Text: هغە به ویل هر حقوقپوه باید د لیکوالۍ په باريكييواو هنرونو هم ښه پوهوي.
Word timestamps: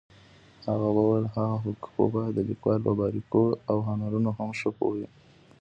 هغە 0.65 0.89
به 0.95 1.01
ویل 1.07 1.25
هر 1.33 1.47
حقوقپوه 1.61 2.07
باید 2.13 2.33
د 2.35 2.39
لیکوالۍ 2.49 2.79
په 2.85 2.91
باريكييواو 2.99 3.85
هنرونو 3.87 4.29
هم 4.37 4.49
ښه 4.59 4.69
پوهوي. 4.77 5.07